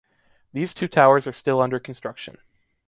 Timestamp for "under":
1.61-1.79